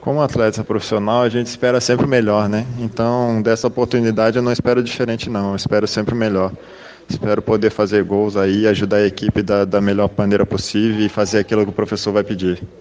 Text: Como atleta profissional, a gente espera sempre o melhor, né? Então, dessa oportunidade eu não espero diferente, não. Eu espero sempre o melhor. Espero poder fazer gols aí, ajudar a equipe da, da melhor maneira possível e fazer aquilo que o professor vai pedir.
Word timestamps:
Como 0.00 0.22
atleta 0.22 0.64
profissional, 0.64 1.22
a 1.22 1.28
gente 1.28 1.48
espera 1.48 1.78
sempre 1.78 2.06
o 2.06 2.08
melhor, 2.08 2.48
né? 2.48 2.66
Então, 2.78 3.42
dessa 3.42 3.66
oportunidade 3.66 4.38
eu 4.38 4.42
não 4.42 4.50
espero 4.50 4.82
diferente, 4.82 5.28
não. 5.28 5.50
Eu 5.50 5.56
espero 5.56 5.86
sempre 5.86 6.14
o 6.14 6.16
melhor. 6.16 6.52
Espero 7.06 7.42
poder 7.42 7.70
fazer 7.70 8.02
gols 8.04 8.36
aí, 8.36 8.66
ajudar 8.66 8.98
a 8.98 9.06
equipe 9.06 9.42
da, 9.42 9.64
da 9.64 9.80
melhor 9.80 10.08
maneira 10.16 10.46
possível 10.46 11.04
e 11.04 11.08
fazer 11.08 11.38
aquilo 11.38 11.64
que 11.64 11.70
o 11.70 11.74
professor 11.74 12.12
vai 12.12 12.24
pedir. 12.24 12.62